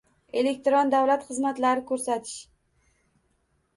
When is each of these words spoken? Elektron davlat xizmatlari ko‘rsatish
Elektron 0.39 0.93
davlat 0.93 1.27
xizmatlari 1.29 1.85
ko‘rsatish 1.91 2.41